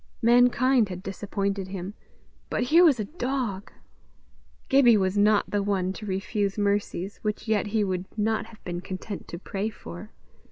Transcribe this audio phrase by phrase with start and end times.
[0.23, 1.93] Mankind had disappointed him,
[2.49, 3.71] but here was a dog!
[4.67, 8.81] Gibbie was not the one to refuse mercies which yet he would not have been
[8.81, 10.11] content to pray for.